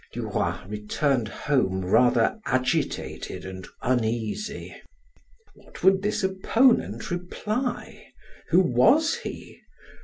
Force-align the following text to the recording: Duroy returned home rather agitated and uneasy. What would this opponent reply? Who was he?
Duroy 0.13 0.65
returned 0.67 1.27
home 1.27 1.85
rather 1.85 2.39
agitated 2.47 3.45
and 3.45 3.67
uneasy. 3.83 4.75
What 5.53 5.83
would 5.83 6.01
this 6.01 6.23
opponent 6.23 7.11
reply? 7.11 8.07
Who 8.49 8.61
was 8.61 9.17
he? 9.17 9.59